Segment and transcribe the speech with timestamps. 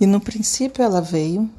[0.00, 1.50] E no princípio ela veio,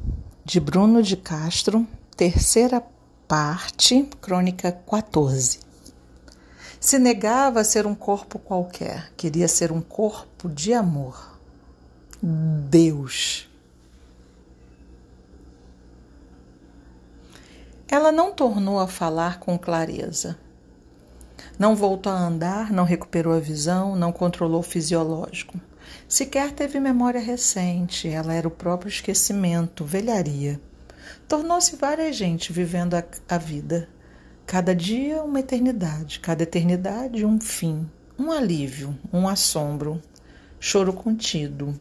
[0.45, 2.81] de Bruno de Castro, terceira
[3.27, 5.59] parte, crônica 14.
[6.79, 11.37] Se negava a ser um corpo qualquer, queria ser um corpo de amor.
[12.21, 13.49] Deus.
[17.89, 20.37] Ela não tornou a falar com clareza.
[21.57, 25.59] Não voltou a andar, não recuperou a visão, não controlou o fisiológico.
[26.07, 30.59] Sequer teve memória recente, ela era o próprio esquecimento, velharia.
[31.27, 33.89] Tornou-se várias gente vivendo a, a vida.
[34.45, 40.01] Cada dia uma eternidade, cada eternidade um fim, um alívio, um assombro,
[40.59, 41.79] choro contido.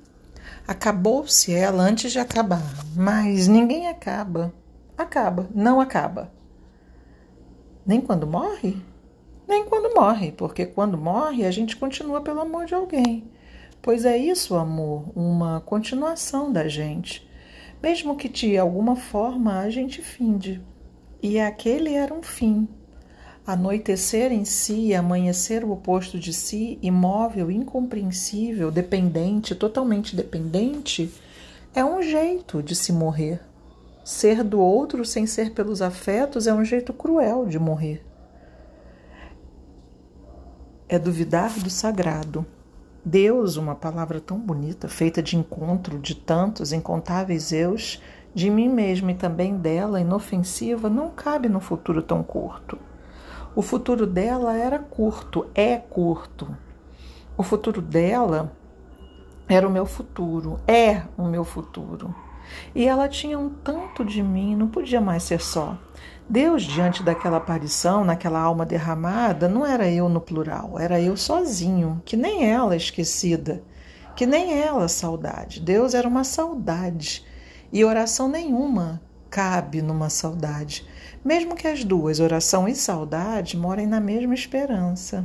[0.66, 4.52] Acabou-se ela antes de acabar, mas ninguém acaba.
[4.96, 6.30] Acaba, não acaba.
[7.86, 8.76] Nem quando morre?
[9.48, 13.24] Nem quando morre, porque quando morre a gente continua pelo amor de alguém.
[13.80, 17.28] Pois é isso, amor, uma continuação da gente,
[17.82, 20.60] mesmo que de alguma forma a gente finde.
[21.22, 22.68] E aquele era um fim.
[23.46, 31.10] Anoitecer em si, amanhecer o oposto de si, imóvel, incompreensível, dependente, totalmente dependente,
[31.74, 33.40] é um jeito de se morrer.
[34.04, 38.04] Ser do outro sem ser pelos afetos é um jeito cruel de morrer.
[40.88, 42.44] É duvidar do sagrado.
[43.08, 48.02] Deus, uma palavra tão bonita, feita de encontro de tantos incontáveis eus,
[48.34, 52.78] de mim mesma e também dela, inofensiva, não cabe num futuro tão curto.
[53.56, 56.54] O futuro dela era curto, é curto.
[57.34, 58.52] O futuro dela
[59.48, 62.14] era o meu futuro, é o meu futuro.
[62.74, 65.78] E ela tinha um tanto de mim, não podia mais ser só.
[66.30, 72.02] Deus, diante daquela aparição, naquela alma derramada, não era eu no plural, era eu sozinho,
[72.04, 73.62] que nem ela esquecida,
[74.14, 75.58] que nem ela saudade.
[75.58, 77.24] Deus era uma saudade
[77.72, 80.86] e oração nenhuma cabe numa saudade,
[81.24, 85.24] mesmo que as duas, oração e saudade, morem na mesma esperança.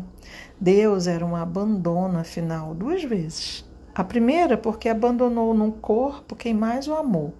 [0.57, 3.69] Deus era um abandono, afinal, duas vezes.
[3.93, 7.33] A primeira, porque abandonou num corpo quem mais o amou.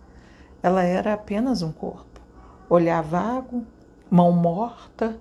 [0.62, 2.13] Ela era apenas um corpo
[2.70, 3.66] olhar vago,
[4.10, 5.18] mão morta,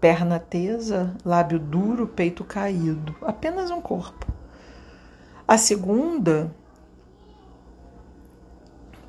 [0.00, 4.26] perna tesa, lábio duro, peito caído, apenas um corpo.
[5.46, 6.54] A segunda,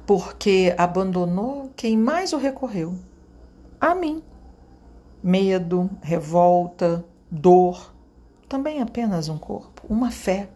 [0.06, 2.96] porque abandonou quem mais o recorreu,
[3.80, 4.24] a mim.
[5.22, 7.94] Medo, revolta, dor,
[8.48, 10.50] também apenas um corpo, uma fé.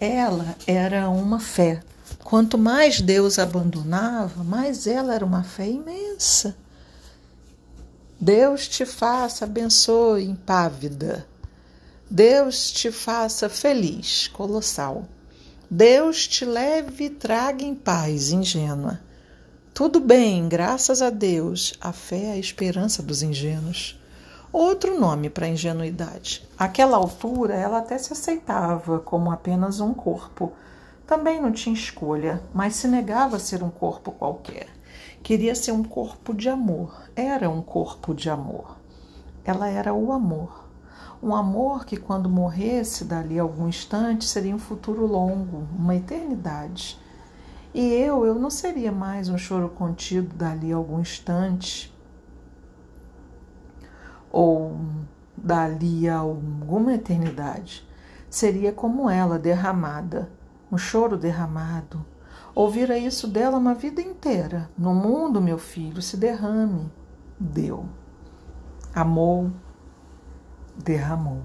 [0.00, 1.80] Ela era uma fé
[2.24, 6.56] Quanto mais Deus abandonava, mais ela era uma fé imensa.
[8.18, 11.26] Deus te faça, abençoe, impávida.
[12.10, 15.04] Deus te faça feliz, colossal.
[15.70, 19.00] Deus te leve e traga em paz, ingênua.
[19.74, 21.74] Tudo bem, graças a Deus.
[21.78, 24.00] A fé é a esperança dos ingênuos.
[24.50, 26.48] Outro nome para ingenuidade.
[26.56, 30.54] Aquela altura, ela até se aceitava como apenas um corpo
[31.06, 34.68] também não tinha escolha, mas se negava a ser um corpo qualquer.
[35.22, 37.02] Queria ser um corpo de amor.
[37.14, 38.76] Era um corpo de amor.
[39.44, 40.64] Ela era o amor.
[41.22, 46.98] Um amor que, quando morresse dali a algum instante, seria um futuro longo, uma eternidade.
[47.74, 51.92] E eu, eu não seria mais um choro contido dali a algum instante,
[54.30, 54.76] ou
[55.36, 57.86] dali a alguma eternidade.
[58.30, 60.30] Seria como ela, derramada
[60.70, 62.04] um choro derramado.
[62.54, 64.70] Ouvira isso dela uma vida inteira.
[64.78, 66.90] No mundo, meu filho, se derrame.
[67.38, 67.88] Deu.
[68.94, 69.50] Amou,
[70.76, 71.42] derramou.